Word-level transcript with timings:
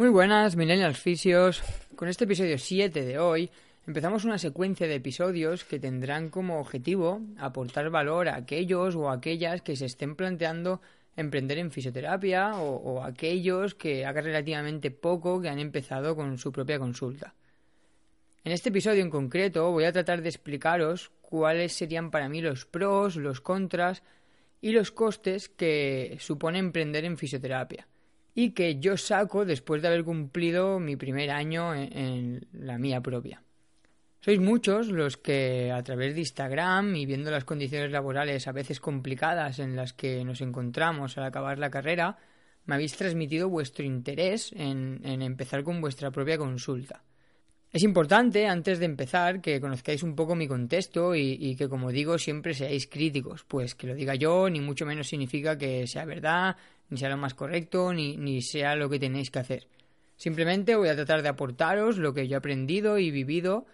Muy 0.00 0.08
buenas, 0.08 0.56
millennials 0.56 0.98
fisios. 0.98 1.62
Con 1.94 2.08
este 2.08 2.24
episodio 2.24 2.56
7 2.56 3.04
de 3.04 3.18
hoy 3.18 3.50
empezamos 3.86 4.24
una 4.24 4.38
secuencia 4.38 4.86
de 4.86 4.94
episodios 4.94 5.66
que 5.66 5.78
tendrán 5.78 6.30
como 6.30 6.58
objetivo 6.58 7.20
aportar 7.36 7.90
valor 7.90 8.30
a 8.30 8.36
aquellos 8.36 8.96
o 8.96 9.10
aquellas 9.10 9.60
que 9.60 9.76
se 9.76 9.84
estén 9.84 10.16
planteando 10.16 10.80
emprender 11.16 11.58
en 11.58 11.70
fisioterapia 11.70 12.54
o, 12.54 12.76
o 12.76 13.02
aquellos 13.02 13.74
que 13.74 14.06
hagan 14.06 14.24
relativamente 14.24 14.90
poco 14.90 15.38
que 15.38 15.50
han 15.50 15.58
empezado 15.58 16.16
con 16.16 16.38
su 16.38 16.50
propia 16.50 16.78
consulta. 16.78 17.34
En 18.42 18.52
este 18.52 18.70
episodio 18.70 19.02
en 19.02 19.10
concreto 19.10 19.70
voy 19.70 19.84
a 19.84 19.92
tratar 19.92 20.22
de 20.22 20.30
explicaros 20.30 21.12
cuáles 21.20 21.74
serían 21.74 22.10
para 22.10 22.30
mí 22.30 22.40
los 22.40 22.64
pros, 22.64 23.16
los 23.16 23.42
contras 23.42 24.02
y 24.62 24.72
los 24.72 24.92
costes 24.92 25.50
que 25.50 26.16
supone 26.20 26.58
emprender 26.58 27.04
en 27.04 27.18
fisioterapia 27.18 27.86
y 28.34 28.50
que 28.50 28.78
yo 28.78 28.96
saco 28.96 29.44
después 29.44 29.82
de 29.82 29.88
haber 29.88 30.04
cumplido 30.04 30.78
mi 30.80 30.96
primer 30.96 31.30
año 31.30 31.74
en, 31.74 32.46
la 32.52 32.78
mía 32.78 33.00
propia. 33.00 33.42
Sois 34.20 34.38
muchos 34.38 34.88
los 34.88 35.16
que 35.16 35.72
a 35.72 35.82
través 35.82 36.14
de 36.14 36.20
Instagram 36.20 36.94
y 36.94 37.06
viendo 37.06 37.30
las 37.30 37.44
condiciones 37.44 37.90
laborales 37.90 38.46
a 38.46 38.52
veces 38.52 38.78
complicadas 38.78 39.58
en 39.58 39.76
las 39.76 39.92
que 39.94 40.24
nos 40.24 40.42
encontramos 40.42 41.16
al 41.16 41.24
acabar 41.24 41.58
la 41.58 41.70
carrera, 41.70 42.18
me 42.66 42.74
habéis 42.74 42.96
transmitido 42.96 43.48
vuestro 43.48 43.84
interés 43.84 44.52
en 44.52 45.22
empezar 45.22 45.64
con 45.64 45.80
vuestra 45.80 46.10
propia 46.10 46.36
consulta. 46.36 47.02
Es 47.72 47.84
importante, 47.84 48.48
antes 48.48 48.80
de 48.80 48.86
empezar, 48.86 49.40
que 49.40 49.60
conozcáis 49.60 50.02
un 50.02 50.16
poco 50.16 50.34
mi 50.34 50.48
contexto 50.48 51.14
y, 51.14 51.54
que, 51.54 51.68
como 51.68 51.92
digo, 51.92 52.18
siempre 52.18 52.52
seáis 52.52 52.88
críticos, 52.88 53.44
pues 53.46 53.76
que 53.76 53.86
lo 53.86 53.94
diga 53.94 54.16
yo, 54.16 54.50
ni 54.50 54.60
mucho 54.60 54.84
menos 54.84 55.06
significa 55.06 55.56
que 55.56 55.86
sea 55.86 56.04
verdad, 56.04 56.56
ni 56.88 56.98
sea 56.98 57.10
lo 57.10 57.16
más 57.16 57.34
correcto, 57.34 57.92
ni, 57.92 58.16
ni 58.16 58.42
sea 58.42 58.74
lo 58.74 58.90
que 58.90 58.98
tenéis 58.98 59.30
que 59.30 59.38
hacer. 59.38 59.68
Simplemente 60.16 60.74
voy 60.74 60.88
a 60.88 60.96
tratar 60.96 61.22
de 61.22 61.28
aportaros 61.28 61.96
lo 61.96 62.12
que 62.12 62.26
yo 62.26 62.34
he 62.34 62.38
aprendido 62.38 62.98
y 62.98 63.12
vivido 63.12 63.66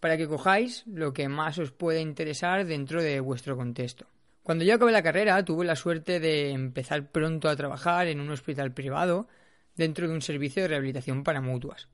para 0.00 0.16
que 0.16 0.26
cojáis 0.26 0.82
lo 0.86 1.12
que 1.12 1.28
más 1.28 1.58
os 1.58 1.70
pueda 1.70 2.00
interesar 2.00 2.66
dentro 2.66 3.00
de 3.00 3.20
vuestro 3.20 3.56
contexto. 3.56 4.06
Cuando 4.42 4.64
yo 4.64 4.74
acabé 4.74 4.92
la 4.92 5.02
carrera 5.02 5.44
tuve 5.44 5.64
la 5.64 5.76
suerte 5.76 6.20
de 6.20 6.50
empezar 6.50 7.10
pronto 7.10 7.48
a 7.48 7.56
trabajar 7.56 8.08
en 8.08 8.20
un 8.20 8.30
hospital 8.30 8.74
privado 8.74 9.28
dentro 9.76 10.08
de 10.08 10.14
un 10.14 10.20
servicio 10.20 10.62
de 10.62 10.68
rehabilitación 10.68 11.24
para 11.24 11.40
mutuas. 11.40 11.88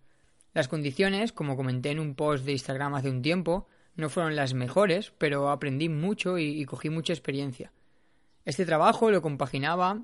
Las 0.55 0.69
condiciones, 0.69 1.33
como 1.33 1.57
comenté 1.57 1.91
en 1.91 2.01
un 2.01 2.15
post 2.15 2.45
de 2.45 2.53
Instagram 2.53 2.95
hace 2.95 3.09
un 3.09 3.23
tiempo, 3.23 3.69
no 3.95 4.09
fueron 4.09 4.37
las 4.37 4.55
mejores, 4.55 5.13
pero 5.19 5.51
aprendí 5.51 5.89
mucho 5.89 6.39
y, 6.39 6.65
cogí 6.65 6.91
mucha 6.91 7.13
experiencia. 7.13 7.73
Este 8.45 8.67
trabajo 8.67 9.11
lo 9.11 9.23
compaginaba 9.23 10.03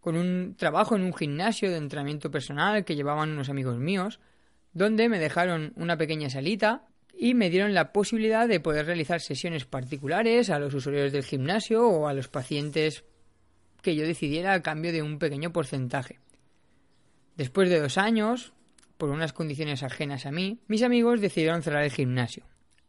con 0.00 0.16
un 0.16 0.54
trabajo 0.56 0.96
en 0.96 1.02
un 1.02 1.14
gimnasio 1.14 1.70
de 1.70 1.76
entrenamiento 1.76 2.30
personal 2.30 2.84
que 2.84 2.96
llevaban 2.96 3.30
unos 3.30 3.48
amigos 3.48 3.78
míos, 3.78 4.20
donde 4.72 5.08
me 5.08 5.18
dejaron 5.18 5.72
una 5.76 5.96
pequeña 5.96 6.30
salita 6.30 6.86
y 7.16 7.34
me 7.34 7.50
dieron 7.50 7.74
la 7.74 7.92
posibilidad 7.92 8.46
de 8.46 8.60
poder 8.60 8.86
realizar 8.86 9.20
sesiones 9.20 9.64
particulares 9.64 10.50
a 10.50 10.58
los 10.58 10.72
usuarios 10.74 11.12
del 11.12 11.24
gimnasio 11.24 11.86
o 11.88 12.08
a 12.08 12.14
los 12.14 12.28
pacientes 12.28 13.04
que 13.82 13.96
yo 13.96 14.06
decidiera 14.06 14.52
a 14.52 14.62
cambio 14.62 14.92
de 14.92 15.02
un 15.02 15.18
pequeño 15.18 15.52
porcentaje. 15.52 16.20
Después 17.36 17.70
de 17.70 17.80
dos 17.80 17.98
años, 17.98 18.52
por 18.98 19.10
unas 19.10 19.32
condiciones 19.32 19.82
ajenas 19.82 20.26
a 20.26 20.32
mí, 20.32 20.60
mis 20.66 20.82
amigos 20.82 21.20
decidieron 21.20 21.62
cerrar 21.62 21.84
el 21.84 21.92
gimnasio. 21.92 22.44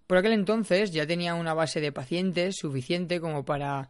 Por 0.08 0.18
aquel 0.18 0.34
entonces 0.34 0.92
ya 0.92 1.06
tenía 1.06 1.36
una 1.36 1.54
base 1.54 1.80
de 1.80 1.92
pacientes 1.92 2.58
suficiente 2.58 3.22
como 3.22 3.46
para 3.46 3.90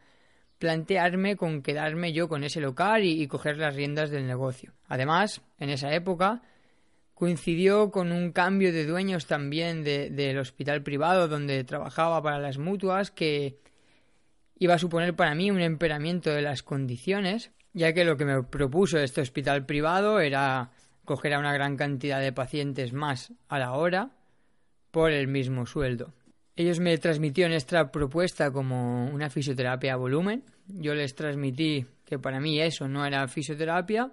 plantearme 0.59 1.37
con 1.37 1.61
quedarme 1.61 2.11
yo 2.11 2.27
con 2.27 2.43
ese 2.43 2.59
local 2.59 3.05
y, 3.05 3.25
coger 3.27 3.57
las 3.57 3.73
riendas 3.73 4.09
del 4.09 4.27
negocio. 4.27 4.73
Además, 4.89 5.41
en 5.57 5.69
esa 5.69 5.93
época 5.93 6.41
coincidió 7.13 7.89
con 7.89 8.11
un 8.11 8.33
cambio 8.33 8.73
de 8.73 8.85
dueños 8.85 9.25
también 9.25 9.85
del 9.85 10.37
hospital 10.37 10.83
privado 10.83 11.29
donde 11.29 11.63
trabajaba 11.63 12.21
para 12.21 12.39
las 12.39 12.57
mutuas 12.57 13.11
que 13.11 13.57
iba 14.57 14.73
a 14.73 14.79
suponer 14.79 15.15
para 15.15 15.35
mí 15.35 15.49
un 15.51 15.61
emperamiento 15.61 16.31
de 16.31 16.41
las 16.41 16.63
condiciones, 16.63 17.51
ya 17.71 17.93
que 17.93 18.03
lo 18.03 18.17
que 18.17 18.25
me 18.25 18.43
propuso 18.43 18.99
este 18.99 19.21
hospital 19.21 19.65
privado 19.65 20.19
era 20.19 20.71
coger 21.09 21.33
a 21.33 21.39
una 21.39 21.53
gran 21.53 21.75
cantidad 21.75 22.21
de 22.21 22.31
pacientes 22.31 22.93
más 22.93 23.33
a 23.47 23.57
la 23.57 23.71
hora 23.71 24.11
por 24.91 25.09
el 25.09 25.27
mismo 25.27 25.65
sueldo. 25.65 26.13
Ellos 26.55 26.79
me 26.79 26.95
transmitieron 26.99 27.51
esta 27.51 27.91
propuesta 27.91 28.51
como 28.51 29.07
una 29.07 29.31
fisioterapia 29.31 29.93
a 29.93 29.95
volumen. 29.95 30.43
Yo 30.67 30.93
les 30.93 31.15
transmití 31.15 31.83
que 32.05 32.19
para 32.19 32.39
mí 32.39 32.61
eso 32.61 32.87
no 32.87 33.07
era 33.07 33.27
fisioterapia 33.27 34.11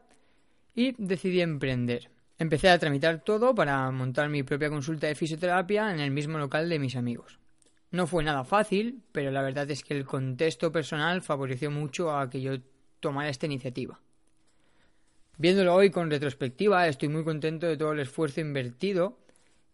y 0.74 0.94
decidí 0.96 1.42
emprender. 1.42 2.08
Empecé 2.38 2.70
a 2.70 2.78
tramitar 2.78 3.22
todo 3.22 3.54
para 3.54 3.90
montar 3.90 4.30
mi 4.30 4.42
propia 4.42 4.70
consulta 4.70 5.06
de 5.06 5.14
fisioterapia 5.14 5.92
en 5.92 6.00
el 6.00 6.10
mismo 6.10 6.38
local 6.38 6.66
de 6.70 6.78
mis 6.78 6.96
amigos. 6.96 7.38
No 7.90 8.06
fue 8.06 8.24
nada 8.24 8.44
fácil, 8.44 9.02
pero 9.12 9.30
la 9.30 9.42
verdad 9.42 9.70
es 9.70 9.84
que 9.84 9.92
el 9.92 10.06
contexto 10.06 10.72
personal 10.72 11.20
favoreció 11.20 11.70
mucho 11.70 12.16
a 12.16 12.30
que 12.30 12.40
yo 12.40 12.54
tomara 13.00 13.28
esta 13.28 13.44
iniciativa. 13.44 14.00
Viéndolo 15.38 15.74
hoy 15.74 15.90
con 15.90 16.10
retrospectiva, 16.10 16.88
estoy 16.88 17.10
muy 17.10 17.22
contento 17.22 17.66
de 17.66 17.76
todo 17.76 17.92
el 17.92 18.00
esfuerzo 18.00 18.40
invertido, 18.40 19.18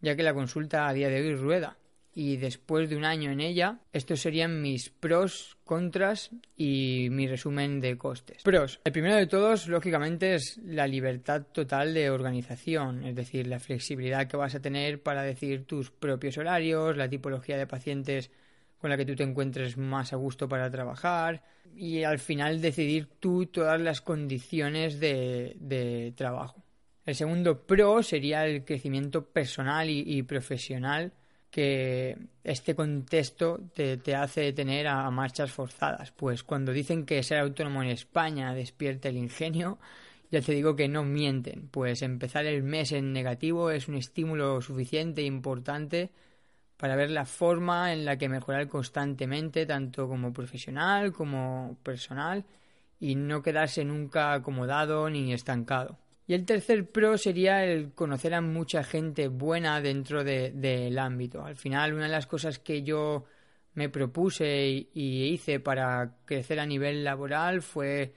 ya 0.01 0.17
que 0.17 0.25
la 0.25 0.35
consulta 0.35 0.89
a 0.89 0.93
día 0.93 1.09
de 1.09 1.21
hoy 1.21 1.37
rueda. 1.37 1.79
Y 2.15 2.37
después 2.37 2.91
de 2.91 2.97
un 2.97 3.05
año 3.05 3.31
en 3.31 3.41
ella, 3.41 3.79
estos 3.93 4.21
serían 4.21 4.61
mis 4.61 4.91
pros, 4.91 5.57
contras 5.65 6.31
y 6.57 7.07
mi 7.13 7.29
resumen 7.29 7.81
de 7.81 7.97
costes. 7.97 8.43
Pros. 8.43 8.81
El 8.85 8.93
primero 8.93 9.15
de 9.15 9.29
todos, 9.29 9.69
lógicamente, 9.69 10.35
es 10.35 10.59
la 10.65 10.89
libertad 10.89 11.47
total 11.53 11.95
de 11.95 12.11
organización, 12.11 13.05
es 13.05 13.15
decir, 13.15 13.47
la 13.47 13.61
flexibilidad 13.61 14.27
que 14.27 14.37
vas 14.37 14.57
a 14.57 14.61
tener 14.61 15.01
para 15.01 15.23
decidir 15.23 15.65
tus 15.65 15.93
propios 15.93 16.39
horarios, 16.39 16.97
la 16.97 17.09
tipología 17.09 17.57
de 17.57 17.69
pacientes 17.69 18.33
con 18.83 18.91
la 18.91 18.97
que 18.97 19.07
tú 19.07 19.15
te 19.15 19.23
encuentres 19.23 19.79
más 19.79 20.13
a 20.13 20.17
gusto 20.17 20.49
para 20.49 20.69
trabajar 20.69 21.41
y 21.77 22.03
al 22.03 22.19
final 22.19 22.61
decidir 22.61 23.07
tú 23.21 23.47
todas 23.47 23.81
las 23.81 24.01
condiciones 24.01 24.99
de, 24.99 26.13
trabajo. 26.17 26.65
El 27.07 27.15
segundo 27.15 27.65
pro 27.65 28.03
sería 28.03 28.45
el 28.45 28.65
crecimiento 28.65 29.25
personal 29.25 29.89
y, 29.89 30.21
profesional 30.25 31.13
que 31.49 32.19
este 32.43 32.75
contexto 32.75 33.61
te, 33.73 34.17
hace 34.17 34.53
tener 34.53 34.89
a 34.89 35.09
marchas 35.13 35.53
forzadas. 35.53 36.11
Pues 36.11 36.43
cuando 36.43 36.73
dicen 36.73 37.07
que 37.07 37.23
ser 37.23 37.39
autónomo 37.39 37.85
en 37.85 37.91
España 37.91 38.53
despierta 38.53 39.11
el 39.11 39.17
ingenio, 39.17 39.79
ya 40.33 40.41
te 40.41 40.53
digo 40.53 40.75
que 40.75 40.89
no 40.89 41.05
mienten, 41.05 41.69
pues 41.69 42.03
empezar 42.03 42.47
el 42.47 42.65
mes 42.65 42.91
en 42.91 43.13
negativo 43.13 43.71
es 43.71 43.87
un 43.87 43.95
estímulo 43.95 44.61
suficiente 44.61 45.21
e 45.21 45.27
importante 45.27 46.11
para 46.83 46.97
ver 46.97 47.13
la 47.13 47.27
forma 47.27 47.93
en 47.93 48.05
la 48.05 48.19
que 48.19 48.29
mejorar 48.29 48.67
constantemente, 48.67 49.67
tanto 49.67 50.09
como 50.09 50.33
profesional 50.33 51.13
como 51.13 51.77
personal, 51.85 52.45
y 52.99 53.15
no 53.15 53.41
quedarse 53.41 53.85
nunca 53.85 54.33
acomodado 54.33 55.09
ni 55.09 55.33
estancado. 55.33 55.97
Y 56.27 56.35
el 56.35 56.45
tercer 56.45 56.91
pro 56.91 57.17
sería 57.19 57.65
el 57.65 57.93
conocer 57.93 58.35
a 58.35 58.41
mucha 58.41 58.83
gente 58.83 59.29
buena 59.29 59.81
dentro 59.81 60.25
del 60.25 60.99
ámbito. 60.99 61.45
Al 61.45 61.55
final, 61.55 61.95
una 61.95 62.07
de 62.07 62.11
las 62.11 62.27
cosas 62.27 62.59
que 62.59 62.83
yo 62.83 63.27
me 63.75 63.89
propuse 63.89 64.67
y, 64.67 64.89
y 64.93 65.27
hice 65.27 65.61
para 65.61 66.17
crecer 66.25 66.59
a 66.59 66.67
nivel 66.67 67.05
laboral 67.05 67.63
fue 67.63 68.13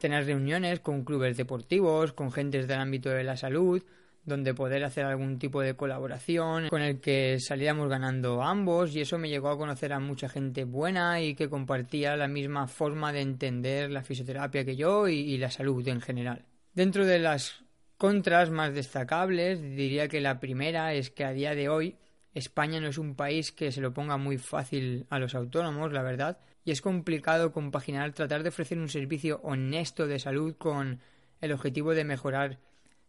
tener 0.00 0.26
reuniones 0.26 0.80
con 0.80 1.04
clubes 1.04 1.36
deportivos, 1.36 2.12
con 2.12 2.32
gentes 2.32 2.66
del 2.66 2.80
ámbito 2.80 3.10
de 3.10 3.22
la 3.22 3.36
salud, 3.36 3.80
donde 4.24 4.54
poder 4.54 4.84
hacer 4.84 5.04
algún 5.04 5.38
tipo 5.38 5.60
de 5.60 5.74
colaboración 5.74 6.68
con 6.68 6.80
el 6.80 7.00
que 7.00 7.38
saliéramos 7.40 7.88
ganando 7.88 8.42
ambos 8.42 8.94
y 8.94 9.00
eso 9.00 9.18
me 9.18 9.28
llegó 9.28 9.50
a 9.50 9.58
conocer 9.58 9.92
a 9.92 10.00
mucha 10.00 10.28
gente 10.28 10.64
buena 10.64 11.20
y 11.20 11.34
que 11.34 11.50
compartía 11.50 12.16
la 12.16 12.28
misma 12.28 12.66
forma 12.66 13.12
de 13.12 13.20
entender 13.20 13.90
la 13.90 14.02
fisioterapia 14.02 14.64
que 14.64 14.76
yo 14.76 15.08
y, 15.08 15.36
la 15.36 15.50
salud 15.50 15.86
en 15.88 16.00
general. 16.00 16.44
Dentro 16.72 17.04
de 17.04 17.18
las 17.18 17.64
contras 17.98 18.50
más 18.50 18.74
destacables 18.74 19.60
diría 19.60 20.08
que 20.08 20.20
la 20.20 20.40
primera 20.40 20.94
es 20.94 21.10
que 21.10 21.24
a 21.24 21.32
día 21.32 21.54
de 21.54 21.68
hoy 21.68 21.96
España 22.32 22.80
no 22.80 22.88
es 22.88 22.98
un 22.98 23.14
país 23.14 23.52
que 23.52 23.72
se 23.72 23.80
lo 23.80 23.92
ponga 23.92 24.16
muy 24.16 24.38
fácil 24.38 25.06
a 25.10 25.18
los 25.18 25.34
autónomos, 25.34 25.92
la 25.92 26.02
verdad, 26.02 26.38
y 26.64 26.70
es 26.70 26.80
complicado 26.80 27.52
compaginar 27.52 28.12
tratar 28.12 28.42
de 28.42 28.48
ofrecer 28.48 28.78
un 28.78 28.88
servicio 28.88 29.40
honesto 29.42 30.06
de 30.06 30.18
salud 30.18 30.56
con 30.56 31.00
el 31.40 31.52
objetivo 31.52 31.94
de 31.94 32.04
mejorar 32.04 32.58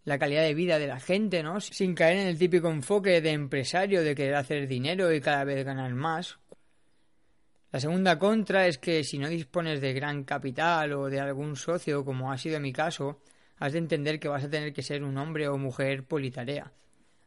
la 0.05 0.19
calidad 0.19 0.43
de 0.43 0.53
vida 0.53 0.79
de 0.79 0.87
la 0.87 0.99
gente, 0.99 1.43
¿no? 1.43 1.59
Sin 1.59 1.95
caer 1.95 2.17
en 2.17 2.27
el 2.27 2.37
típico 2.37 2.69
enfoque 2.69 3.21
de 3.21 3.31
empresario 3.31 4.03
de 4.03 4.15
querer 4.15 4.35
hacer 4.35 4.67
dinero 4.67 5.11
y 5.11 5.19
cada 5.19 5.43
vez 5.43 5.65
ganar 5.65 5.93
más. 5.93 6.37
La 7.71 7.79
segunda 7.79 8.17
contra 8.17 8.67
es 8.67 8.77
que 8.77 9.03
si 9.03 9.17
no 9.17 9.27
dispones 9.27 9.81
de 9.81 9.93
gran 9.93 10.23
capital 10.23 10.93
o 10.93 11.09
de 11.09 11.19
algún 11.19 11.55
socio, 11.55 12.05
como 12.05 12.31
ha 12.31 12.37
sido 12.37 12.59
mi 12.59 12.71
caso, 12.71 13.19
has 13.57 13.73
de 13.73 13.79
entender 13.79 14.19
que 14.19 14.27
vas 14.27 14.43
a 14.43 14.49
tener 14.49 14.71
que 14.73 14.83
ser 14.83 15.03
un 15.03 15.17
hombre 15.17 15.47
o 15.47 15.57
mujer 15.57 16.05
politarea. 16.05 16.71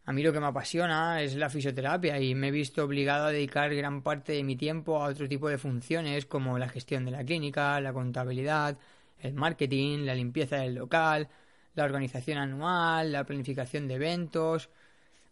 A 0.04 0.12
mí 0.12 0.22
lo 0.22 0.32
que 0.32 0.40
me 0.40 0.46
apasiona 0.46 1.20
es 1.20 1.34
la 1.36 1.50
fisioterapia 1.50 2.19
y 2.19 2.34
me 2.34 2.48
he 2.48 2.50
visto 2.50 2.82
obligado 2.82 3.26
a 3.26 3.30
dedicar 3.32 3.75
gran 3.75 4.02
parte 4.02 4.32
de 4.32 4.42
mi 4.42 4.56
tiempo 4.56 5.02
a 5.02 5.08
otro 5.08 5.28
tipo 5.28 5.50
de 5.50 5.58
funciones 5.58 6.25
como 6.25 6.58
la 6.58 6.69
gestión 6.69 7.04
de 7.04 7.10
la 7.10 7.25
clínica, 7.25 7.78
la 7.80 7.92
contabilidad, 7.92 8.78
el 9.19 9.34
marketing, 9.34 10.06
la 10.06 10.14
limpieza 10.14 10.56
del 10.56 10.76
local, 10.76 11.28
la 11.78 11.84
organización 11.84 12.38
anual, 12.38 13.12
la 13.12 13.25
planificación 13.25 13.88
de 13.88 13.94
eventos, 13.94 14.69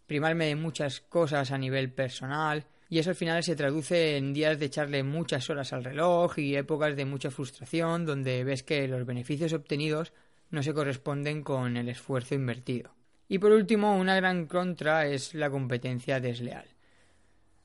primarme 0.07 0.47
de 0.47 0.57
muchas 0.57 1.01
cosas 1.01 1.51
a 1.51 1.59
nivel 1.59 1.91
personal 1.93 2.65
y 2.89 3.01
eso 3.01 3.11
al 3.11 3.17
final 3.17 3.43
se 3.43 3.57
traduce 3.57 4.17
en 4.17 4.33
días 4.33 4.59
de 4.59 4.67
echarle 4.67 5.03
muchas 5.03 5.51
horas 5.51 5.73
al 5.73 5.83
reloj 5.83 6.39
y 6.39 6.55
épocas 6.55 6.95
de 6.95 7.05
mucha 7.05 7.31
frustración 7.31 8.07
donde 8.07 8.45
ves 8.45 8.63
que 8.63 8.87
los 8.87 9.05
beneficios 9.05 9.53
obtenidos 9.53 10.13
no 10.51 10.63
se 10.63 10.73
corresponden 10.73 11.43
con 11.43 11.77
el 11.77 11.89
esfuerzo 11.89 12.37
invertido. 12.37 12.95
Y 13.29 13.39
por 13.39 13.51
último, 13.51 13.97
una 13.97 14.15
gran 14.15 14.47
contra 14.47 15.07
es 15.07 15.35
la 15.35 15.51
competencia 15.51 16.21
desleal. 16.21 16.69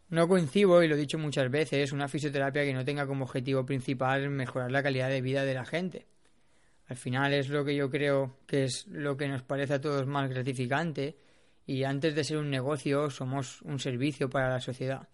No 0.10 0.28
coincido, 0.28 0.82
y 0.84 0.88
lo 0.88 0.96
he 0.96 1.00
dicho 1.00 1.20
muchas 1.20 1.52
veces, 1.52 1.92
una 1.92 2.08
fisioterapia 2.08 2.64
que 2.64 2.74
no 2.74 2.84
tenga 2.84 3.06
como 3.06 3.26
objetivo 3.26 3.64
principal 3.64 4.28
mejorar 4.32 4.72
la 4.72 4.82
calidad 4.82 5.10
de 5.10 5.22
vida 5.22 5.46
de 5.46 5.54
la 5.54 5.66
gente. 5.66 6.08
Al 6.92 6.98
final 6.98 7.34
es 7.34 7.48
lo 7.48 7.64
que 7.64 7.74
yo 7.74 7.90
creo 7.90 8.40
que 8.46 8.66
es 8.66 8.86
lo 8.88 9.16
que 9.16 9.30
nos 9.30 9.44
parece 9.44 9.76
a 9.76 9.80
todos 9.80 10.06
más 10.06 10.30
gratificante 10.30 11.16
y 11.66 11.86
antes 11.86 12.14
de 12.14 12.26
ser 12.26 12.36
un 12.36 12.50
negocio 12.50 13.10
somos 13.10 13.62
un 13.62 13.80
servicio 13.80 14.30
para 14.30 14.50
la 14.50 14.60
sociedad. 14.60 15.08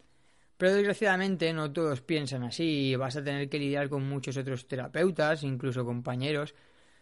Pero 0.58 0.74
desgraciadamente 0.74 1.54
no 1.54 1.72
todos 1.72 2.02
piensan 2.02 2.46
así 2.46 2.64
y 2.64 2.96
vas 2.96 3.16
a 3.16 3.24
tener 3.24 3.48
que 3.48 3.60
lidiar 3.60 3.90
con 3.90 4.10
muchos 4.10 4.38
otros 4.38 4.68
terapeutas, 4.68 5.44
incluso 5.44 5.86
compañeros, 5.86 6.56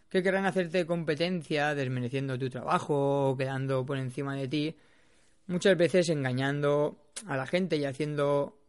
que 0.09 0.21
querrán 0.21 0.45
hacerte 0.45 0.85
competencia 0.85 1.73
desmereciendo 1.73 2.37
tu 2.37 2.49
trabajo 2.49 3.29
o 3.29 3.37
quedando 3.37 3.85
por 3.85 3.97
encima 3.97 4.35
de 4.35 4.49
ti, 4.49 4.75
muchas 5.47 5.77
veces 5.77 6.09
engañando 6.09 6.97
a 7.27 7.37
la 7.37 7.47
gente 7.47 7.77
y 7.77 7.85
haciendo 7.85 8.59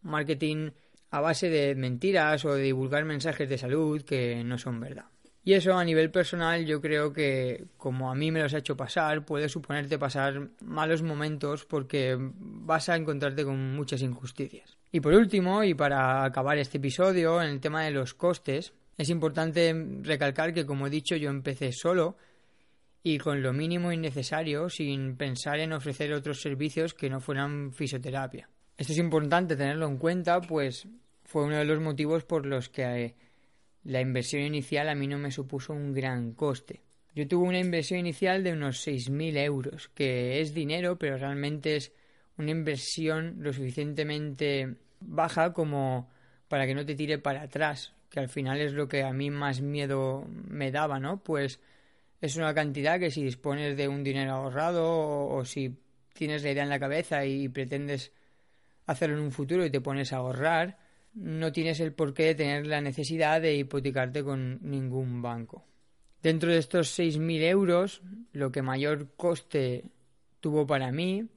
marketing 0.00 0.72
a 1.10 1.20
base 1.20 1.48
de 1.48 1.76
mentiras 1.76 2.44
o 2.44 2.54
de 2.54 2.64
divulgar 2.64 3.04
mensajes 3.04 3.48
de 3.48 3.56
salud 3.56 4.02
que 4.02 4.42
no 4.42 4.58
son 4.58 4.80
verdad. 4.80 5.11
Y 5.44 5.54
eso 5.54 5.74
a 5.74 5.84
nivel 5.84 6.10
personal 6.10 6.64
yo 6.64 6.80
creo 6.80 7.12
que 7.12 7.64
como 7.76 8.10
a 8.10 8.14
mí 8.14 8.30
me 8.30 8.40
los 8.40 8.54
ha 8.54 8.58
hecho 8.58 8.76
pasar, 8.76 9.24
puede 9.24 9.48
suponerte 9.48 9.98
pasar 9.98 10.50
malos 10.60 11.02
momentos 11.02 11.64
porque 11.64 12.16
vas 12.18 12.88
a 12.88 12.96
encontrarte 12.96 13.44
con 13.44 13.74
muchas 13.74 14.02
injusticias. 14.02 14.76
Y 14.92 15.00
por 15.00 15.14
último, 15.14 15.64
y 15.64 15.74
para 15.74 16.24
acabar 16.24 16.58
este 16.58 16.78
episodio, 16.78 17.42
en 17.42 17.48
el 17.48 17.60
tema 17.60 17.82
de 17.82 17.90
los 17.90 18.14
costes, 18.14 18.72
es 18.96 19.08
importante 19.08 19.74
recalcar 20.02 20.52
que 20.52 20.66
como 20.66 20.86
he 20.86 20.90
dicho 20.90 21.16
yo 21.16 21.30
empecé 21.30 21.72
solo 21.72 22.16
y 23.02 23.18
con 23.18 23.42
lo 23.42 23.52
mínimo 23.52 23.90
y 23.90 23.96
necesario 23.96 24.68
sin 24.68 25.16
pensar 25.16 25.58
en 25.58 25.72
ofrecer 25.72 26.12
otros 26.12 26.40
servicios 26.40 26.94
que 26.94 27.10
no 27.10 27.20
fueran 27.20 27.72
fisioterapia. 27.72 28.48
Esto 28.76 28.92
es 28.92 28.98
importante 28.98 29.56
tenerlo 29.56 29.86
en 29.86 29.98
cuenta, 29.98 30.40
pues 30.40 30.86
fue 31.24 31.44
uno 31.44 31.56
de 31.56 31.64
los 31.64 31.80
motivos 31.80 32.24
por 32.24 32.46
los 32.46 32.68
que 32.68 33.14
la 33.84 34.00
inversión 34.00 34.42
inicial 34.42 34.88
a 34.88 34.94
mí 34.94 35.06
no 35.06 35.18
me 35.18 35.30
supuso 35.30 35.72
un 35.72 35.92
gran 35.92 36.32
coste. 36.32 36.80
Yo 37.14 37.28
tuve 37.28 37.48
una 37.48 37.58
inversión 37.58 38.00
inicial 38.00 38.42
de 38.42 38.52
unos 38.52 38.86
6.000 38.86 39.36
euros, 39.36 39.88
que 39.94 40.40
es 40.40 40.54
dinero, 40.54 40.98
pero 40.98 41.18
realmente 41.18 41.76
es 41.76 41.92
una 42.38 42.50
inversión 42.50 43.36
lo 43.40 43.52
suficientemente 43.52 44.76
baja 45.00 45.52
como 45.52 46.10
para 46.48 46.66
que 46.66 46.74
no 46.74 46.86
te 46.86 46.94
tire 46.94 47.18
para 47.18 47.42
atrás, 47.42 47.92
que 48.08 48.20
al 48.20 48.28
final 48.28 48.60
es 48.60 48.72
lo 48.72 48.88
que 48.88 49.02
a 49.02 49.12
mí 49.12 49.30
más 49.30 49.60
miedo 49.60 50.26
me 50.28 50.70
daba, 50.70 51.00
¿no? 51.00 51.22
Pues 51.22 51.60
es 52.20 52.36
una 52.36 52.54
cantidad 52.54 52.98
que 52.98 53.10
si 53.10 53.22
dispones 53.22 53.76
de 53.76 53.88
un 53.88 54.04
dinero 54.04 54.32
ahorrado 54.32 54.86
o, 54.86 55.36
o 55.36 55.44
si 55.44 55.76
tienes 56.14 56.42
la 56.42 56.52
idea 56.52 56.62
en 56.62 56.68
la 56.68 56.80
cabeza 56.80 57.24
y 57.26 57.48
pretendes 57.48 58.12
hacerlo 58.86 59.16
en 59.16 59.22
un 59.22 59.32
futuro 59.32 59.64
y 59.64 59.70
te 59.70 59.80
pones 59.80 60.12
a 60.12 60.18
ahorrar, 60.18 60.78
no 61.14 61.52
tienes 61.52 61.80
el 61.80 61.92
porqué 61.92 62.24
de 62.24 62.34
tener 62.34 62.66
la 62.66 62.80
necesidad 62.80 63.40
de 63.40 63.54
hipotecarte 63.54 64.22
con 64.22 64.58
ningún 64.62 65.22
banco. 65.22 65.64
Dentro 66.22 66.50
de 66.52 66.58
estos 66.58 66.98
6.000 66.98 67.42
euros, 67.42 68.02
lo 68.32 68.52
que 68.52 68.62
mayor 68.62 69.08
coste 69.16 69.84
tuvo 70.40 70.66
para 70.66 70.92
mí 70.92 71.28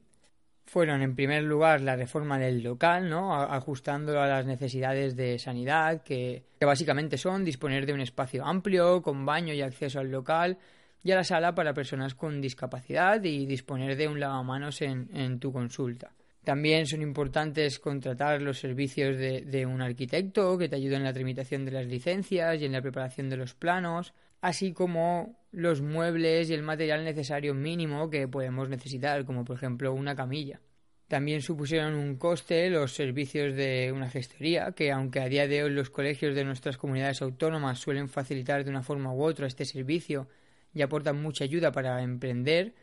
fueron, 0.65 1.01
en 1.01 1.15
primer 1.15 1.43
lugar, 1.43 1.81
la 1.81 1.95
reforma 1.95 2.39
del 2.39 2.63
local, 2.63 3.09
¿no? 3.09 3.35
ajustándolo 3.35 4.21
a 4.21 4.27
las 4.27 4.45
necesidades 4.45 5.15
de 5.15 5.37
sanidad, 5.39 6.03
que, 6.03 6.43
básicamente 6.59 7.17
son 7.17 7.45
disponer 7.45 7.85
de 7.85 7.93
un 7.93 8.01
espacio 8.01 8.43
amplio, 8.45 9.01
con 9.01 9.25
baño 9.25 9.53
y 9.53 9.61
acceso 9.61 9.99
al 9.99 10.09
local, 10.09 10.57
y 11.03 11.11
a 11.11 11.15
la 11.15 11.23
sala 11.23 11.53
para 11.53 11.75
personas 11.75 12.15
con 12.15 12.41
discapacidad 12.41 13.23
y 13.23 13.45
disponer 13.45 13.95
de 13.95 14.07
un 14.07 14.19
lavamanos 14.19 14.81
en 14.81 15.39
tu 15.39 15.51
consulta. 15.53 16.11
También 16.45 16.85
son 16.85 17.01
importantes 17.01 17.79
contratar 17.79 18.39
los 18.39 18.59
servicios 18.59 19.17
de, 19.17 19.65
un 19.65 19.81
arquitecto 19.81 20.59
que 20.59 20.69
te 20.69 20.75
ayude 20.75 20.95
en 20.95 21.03
la 21.03 21.11
tramitación 21.11 21.65
de 21.65 21.71
las 21.71 21.87
licencias 21.87 22.61
y 22.61 22.65
en 22.65 22.71
la 22.71 22.83
preparación 22.83 23.31
de 23.31 23.37
los 23.37 23.55
planos, 23.55 24.13
así 24.41 24.71
como 24.71 25.43
los 25.51 25.81
muebles 25.81 26.51
y 26.51 26.53
el 26.53 26.61
material 26.61 27.03
necesario 27.03 27.55
mínimo 27.55 28.11
que 28.11 28.27
podemos 28.27 28.69
necesitar, 28.69 29.25
como 29.25 29.43
por 29.43 29.55
ejemplo 29.55 29.91
una 29.91 30.15
camilla. 30.15 30.61
También 31.07 31.41
supusieron 31.41 31.95
un 31.95 32.15
coste 32.17 32.69
los 32.69 32.93
servicios 32.93 33.55
de 33.55 33.91
una 33.91 34.11
gestoría, 34.11 34.71
que 34.73 34.91
aunque 34.91 35.21
a 35.21 35.27
día 35.27 35.47
de 35.47 35.63
hoy 35.63 35.71
los 35.71 35.89
colegios 35.89 36.35
de 36.35 36.45
nuestras 36.45 36.77
comunidades 36.77 37.23
autónomas 37.23 37.79
suelen 37.79 38.07
facilitar 38.07 38.63
de 38.63 38.69
una 38.69 38.83
forma 38.83 39.11
u 39.11 39.23
otra 39.23 39.47
este 39.47 39.65
servicio 39.65 40.27
y 40.75 40.83
aportan 40.83 41.19
mucha 41.19 41.43
ayuda 41.43 41.71
para 41.71 42.03
emprender, 42.03 42.75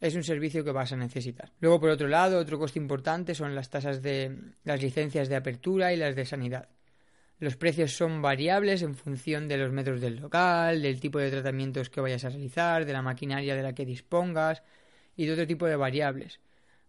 es 0.00 0.14
un 0.14 0.22
servicio 0.22 0.64
que 0.64 0.72
vas 0.72 0.92
a 0.92 0.96
necesitar. 0.96 1.52
Luego, 1.60 1.80
por 1.80 1.90
otro 1.90 2.08
lado, 2.08 2.38
otro 2.38 2.58
coste 2.58 2.78
importante 2.78 3.34
son 3.34 3.54
las 3.54 3.70
tasas 3.70 4.02
de 4.02 4.36
las 4.64 4.80
licencias 4.80 5.28
de 5.28 5.36
apertura 5.36 5.92
y 5.92 5.96
las 5.96 6.14
de 6.14 6.24
sanidad. 6.24 6.68
Los 7.40 7.56
precios 7.56 7.92
son 7.92 8.20
variables 8.20 8.82
en 8.82 8.94
función 8.94 9.46
de 9.46 9.58
los 9.58 9.72
metros 9.72 10.00
del 10.00 10.16
local, 10.16 10.82
del 10.82 11.00
tipo 11.00 11.18
de 11.18 11.30
tratamientos 11.30 11.88
que 11.88 12.00
vayas 12.00 12.24
a 12.24 12.30
realizar, 12.30 12.84
de 12.84 12.92
la 12.92 13.02
maquinaria 13.02 13.54
de 13.54 13.62
la 13.62 13.74
que 13.74 13.86
dispongas 13.86 14.62
y 15.16 15.26
de 15.26 15.32
otro 15.32 15.46
tipo 15.46 15.66
de 15.66 15.76
variables. 15.76 16.40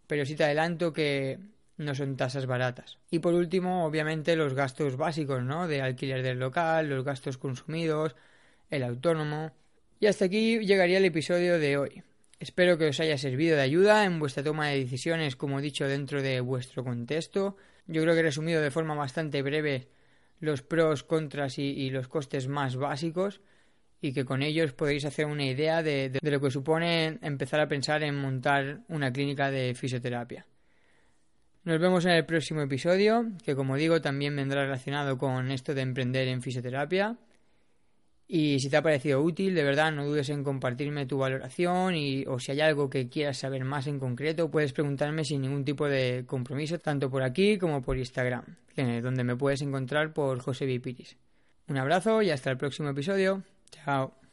Pero 0.07 0.25
sí 0.25 0.35
te 0.35 0.44
adelanto 0.44 0.91
que 0.91 1.39
no 1.77 1.94
son 1.95 2.17
tasas 2.17 2.47
baratas. 2.47 2.97
Y 3.11 3.19
por 3.19 3.35
último, 3.35 3.85
obviamente, 3.85 4.35
los 4.35 4.53
gastos 4.56 4.97
básicos, 4.97 5.44
¿no? 5.44 5.67
De 5.67 5.81
alquiler 5.81 6.23
del 6.23 6.39
local, 6.39 6.89
los 6.89 7.03
gastos 7.06 7.38
consumidos, 7.38 8.15
el 8.71 8.83
autónomo. 8.83 9.51
Y 10.00 10.07
hasta 10.07 10.25
aquí 10.25 10.59
llegaría 10.59 10.97
el 10.97 11.06
episodio 11.06 11.59
de 11.59 11.77
hoy. 11.77 12.03
Espero 12.39 12.77
que 12.77 12.88
os 12.88 13.00
haya 13.01 13.18
servido 13.18 13.57
de 13.57 13.63
ayuda 13.63 14.06
en 14.06 14.18
vuestra 14.18 14.44
toma 14.44 14.68
de 14.68 14.80
decisiones, 14.80 15.36
como 15.36 15.59
he 15.59 15.62
dicho, 15.62 15.86
dentro 15.88 16.21
de 16.21 16.39
vuestro 16.39 16.86
contexto. 16.86 17.57
Yo 17.86 18.01
creo 18.01 18.13
que 18.13 18.21
he 18.21 18.24
resumido 18.24 18.62
de 18.62 18.71
forma 18.71 18.95
bastante 18.95 19.41
breve 19.41 19.89
los 20.39 20.62
pros, 20.62 21.03
contras 21.03 21.59
y, 21.59 21.89
los 21.89 22.07
costes 22.07 22.47
más 22.47 22.77
básicos 22.77 23.41
y 24.01 24.13
que 24.13 24.24
con 24.24 24.41
ellos 24.41 24.71
podéis 24.71 25.03
hacer 25.03 25.25
una 25.25 25.44
idea 25.44 25.83
de, 25.83 26.09
de, 26.09 26.31
lo 26.31 26.39
que 26.39 26.50
supone 26.50 27.19
empezar 27.21 27.59
a 27.59 27.68
pensar 27.68 28.04
en 28.04 28.16
montar 28.16 28.80
una 28.87 29.11
clínica 29.11 29.52
de 29.52 29.75
fisioterapia. 29.75 30.45
Nos 31.66 31.80
vemos 31.80 32.06
en 32.06 32.11
el 32.11 32.25
próximo 32.25 32.61
episodio, 32.61 33.33
que 33.44 33.54
como 33.54 33.75
digo 33.75 33.99
también 33.99 34.33
vendrá 34.33 34.63
relacionado 34.63 35.18
con 35.18 35.52
esto 35.52 35.73
de 35.75 35.81
emprender 35.81 36.30
en 36.30 36.42
fisioterapia. 36.42 37.18
Y 38.31 38.59
si 38.59 38.69
te 38.69 38.78
ha 38.78 38.83
parecido 38.83 39.24
útil, 39.24 39.56
de 39.56 39.64
verdad 39.64 39.92
no 39.92 40.06
dudes 40.06 40.30
en 40.30 40.44
compartirme 40.44 41.07
tu 41.07 41.18
valoración 41.18 41.95
y, 41.95 42.26
o 42.28 42.38
si 42.38 42.52
hay 42.52 42.62
algo 42.62 42.88
que 42.88 43.09
quieras 43.09 43.40
saber 43.40 43.66
más 43.66 43.88
en 43.88 43.98
concreto, 43.98 44.52
puedes 44.52 44.71
preguntarme 44.71 45.26
sin 45.26 45.42
ningún 45.42 45.66
tipo 45.66 45.88
de 45.88 46.26
compromiso, 46.28 46.78
tanto 46.78 47.09
por 47.09 47.24
aquí 47.24 47.57
como 47.57 47.81
por 47.81 47.98
Instagram, 47.98 48.44
donde 48.76 49.24
me 49.24 49.36
puedes 49.36 49.64
encontrar 49.64 50.14
por 50.14 50.40
José 50.42 50.68
Vipiris. 50.68 51.18
Un 51.69 51.78
abrazo 51.78 52.21
y 52.21 52.30
hasta 52.30 52.52
el 52.52 52.57
próximo 52.57 52.90
episodio. 52.90 53.42
Chao. 53.71 54.29